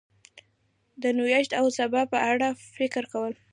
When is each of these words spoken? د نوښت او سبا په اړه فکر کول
د 1.01 1.03
نوښت 1.17 1.51
او 1.59 1.65
سبا 1.77 2.01
په 2.13 2.17
اړه 2.31 2.47
فکر 2.77 3.03
کول 3.13 3.33